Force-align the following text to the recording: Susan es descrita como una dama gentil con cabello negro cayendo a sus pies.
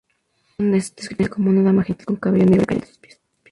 Susan 0.57 0.73
es 0.73 0.95
descrita 0.95 1.27
como 1.29 1.51
una 1.51 1.61
dama 1.61 1.83
gentil 1.83 2.07
con 2.07 2.15
cabello 2.15 2.45
negro 2.47 2.65
cayendo 2.65 2.85
a 2.87 2.89
sus 2.89 2.97
pies. 2.97 3.21